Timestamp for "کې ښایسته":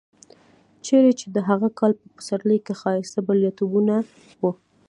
2.65-3.19